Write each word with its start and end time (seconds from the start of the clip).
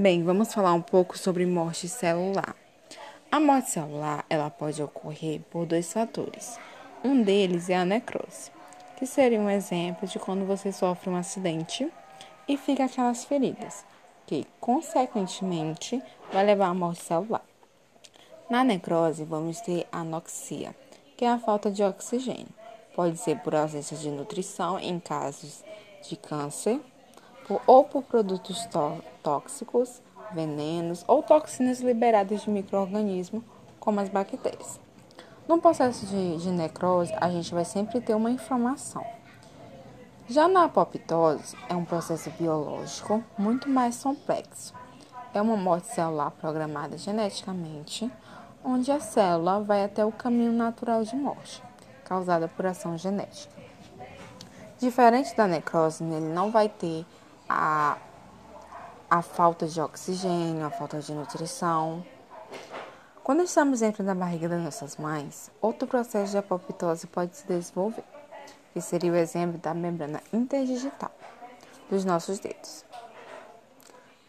Bem, 0.00 0.22
vamos 0.22 0.54
falar 0.54 0.74
um 0.74 0.80
pouco 0.80 1.18
sobre 1.18 1.44
morte 1.44 1.88
celular. 1.88 2.54
A 3.32 3.40
morte 3.40 3.70
celular, 3.70 4.24
ela 4.30 4.48
pode 4.48 4.80
ocorrer 4.80 5.40
por 5.50 5.66
dois 5.66 5.92
fatores. 5.92 6.56
Um 7.02 7.20
deles 7.20 7.68
é 7.68 7.74
a 7.74 7.84
necrose, 7.84 8.52
que 8.96 9.04
seria 9.04 9.40
um 9.40 9.50
exemplo 9.50 10.06
de 10.06 10.16
quando 10.20 10.46
você 10.46 10.70
sofre 10.70 11.10
um 11.10 11.16
acidente 11.16 11.92
e 12.46 12.56
fica 12.56 12.84
aquelas 12.84 13.24
feridas, 13.24 13.84
que 14.24 14.46
consequentemente 14.60 16.00
vai 16.32 16.46
levar 16.46 16.68
à 16.68 16.74
morte 16.74 17.02
celular. 17.02 17.44
Na 18.48 18.62
necrose, 18.62 19.24
vamos 19.24 19.60
ter 19.62 19.84
anoxia, 19.90 20.76
que 21.16 21.24
é 21.24 21.28
a 21.28 21.40
falta 21.40 21.72
de 21.72 21.82
oxigênio. 21.82 22.54
Pode 22.94 23.16
ser 23.16 23.40
por 23.40 23.52
ausência 23.52 23.96
de 23.96 24.10
nutrição 24.10 24.78
em 24.78 25.00
casos 25.00 25.64
de 26.08 26.14
câncer 26.14 26.80
ou 27.66 27.84
por 27.84 28.02
produtos 28.04 28.64
tóxicos, 28.66 29.17
venenos 30.32 31.04
ou 31.06 31.22
toxinas 31.22 31.80
liberadas 31.80 32.42
de 32.42 32.50
microorganismos, 32.50 33.42
como 33.78 34.00
as 34.00 34.08
bactérias. 34.08 34.80
No 35.46 35.60
processo 35.60 36.04
de, 36.06 36.36
de 36.36 36.50
necrose, 36.50 37.12
a 37.18 37.30
gente 37.30 37.54
vai 37.54 37.64
sempre 37.64 38.00
ter 38.00 38.14
uma 38.14 38.30
inflamação. 38.30 39.04
Já 40.28 40.46
na 40.46 40.64
apoptose, 40.64 41.56
é 41.70 41.74
um 41.74 41.86
processo 41.86 42.30
biológico 42.38 43.24
muito 43.38 43.66
mais 43.68 44.02
complexo. 44.02 44.74
É 45.32 45.40
uma 45.40 45.56
morte 45.56 45.86
celular 45.86 46.30
programada 46.32 46.98
geneticamente, 46.98 48.10
onde 48.62 48.92
a 48.92 49.00
célula 49.00 49.62
vai 49.62 49.84
até 49.84 50.04
o 50.04 50.12
caminho 50.12 50.52
natural 50.52 51.02
de 51.02 51.16
morte, 51.16 51.62
causada 52.04 52.46
por 52.46 52.66
ação 52.66 52.98
genética. 52.98 53.56
Diferente 54.78 55.34
da 55.34 55.46
necrose, 55.46 56.04
ele 56.04 56.32
não 56.32 56.50
vai 56.50 56.68
ter 56.68 57.06
a, 57.48 57.96
a 59.10 59.22
falta 59.22 59.66
de 59.66 59.80
oxigênio, 59.80 60.66
a 60.66 60.70
falta 60.70 61.00
de 61.00 61.12
nutrição. 61.12 62.04
Quando 63.24 63.42
estamos 63.42 63.80
dentro 63.80 64.04
da 64.04 64.14
barriga 64.14 64.48
das 64.48 64.62
nossas 64.62 64.96
mães, 64.96 65.50
outro 65.60 65.88
processo 65.88 66.32
de 66.32 66.38
apoptose 66.38 67.06
pode 67.06 67.36
se 67.36 67.46
desenvolver, 67.46 68.04
que 68.72 68.80
seria 68.80 69.12
o 69.12 69.16
exemplo 69.16 69.58
da 69.58 69.72
membrana 69.72 70.22
interdigital 70.32 71.10
dos 71.90 72.04
nossos 72.04 72.38
dedos. 72.38 72.84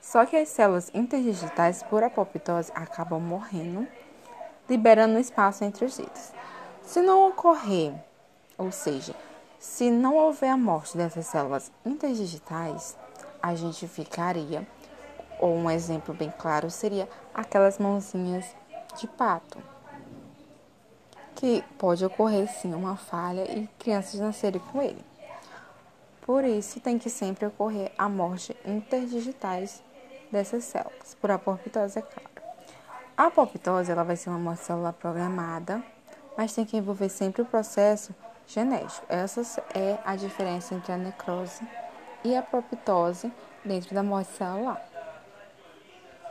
Só 0.00 0.24
que 0.24 0.36
as 0.36 0.48
células 0.48 0.90
interdigitais, 0.94 1.82
por 1.82 2.02
apoptose, 2.02 2.72
acabam 2.74 3.20
morrendo, 3.20 3.86
liberando 4.68 5.18
espaço 5.18 5.64
entre 5.64 5.84
os 5.84 5.96
dedos. 5.96 6.32
Se 6.82 7.02
não 7.02 7.28
ocorrer, 7.28 7.94
ou 8.56 8.70
seja, 8.70 9.14
se 9.58 9.90
não 9.90 10.16
houver 10.16 10.50
a 10.50 10.56
morte 10.56 10.96
dessas 10.96 11.26
células 11.26 11.70
interdigitais, 11.84 12.96
a 13.42 13.54
gente 13.54 13.86
ficaria, 13.86 14.66
ou 15.38 15.54
um 15.54 15.70
exemplo 15.70 16.14
bem 16.14 16.32
claro 16.36 16.70
seria 16.70 17.08
aquelas 17.32 17.78
mãozinhas 17.78 18.44
de 18.98 19.06
pato, 19.06 19.58
que 21.34 21.64
pode 21.78 22.04
ocorrer 22.04 22.48
sim 22.48 22.74
uma 22.74 22.96
falha 22.96 23.44
e 23.50 23.68
crianças 23.78 24.18
nascerem 24.18 24.60
com 24.72 24.82
ele. 24.82 25.04
Por 26.22 26.44
isso, 26.44 26.80
tem 26.80 26.98
que 26.98 27.08
sempre 27.08 27.46
ocorrer 27.46 27.92
a 27.96 28.08
morte 28.08 28.54
interdigitais 28.66 29.82
dessas 30.30 30.64
células, 30.64 31.14
por 31.20 31.30
apoptose, 31.30 31.98
é 31.98 32.02
claro. 32.02 32.28
A 33.16 33.26
apoptose 33.26 33.90
ela 33.90 34.04
vai 34.04 34.16
ser 34.16 34.30
uma 34.30 34.38
morte 34.38 34.64
celular 34.64 34.92
programada, 34.92 35.82
mas 36.36 36.52
tem 36.52 36.64
que 36.64 36.76
envolver 36.76 37.08
sempre 37.08 37.42
o 37.42 37.46
processo 37.46 38.14
genético. 38.46 39.06
Essa 39.08 39.42
é 39.74 39.98
a 40.04 40.16
diferença 40.16 40.74
entre 40.74 40.92
a 40.92 40.96
necrose 40.96 41.66
e 42.24 42.36
apoptose 42.36 43.30
dentro 43.64 43.94
da 43.94 44.02
morte 44.02 44.32
celular. 44.32 44.97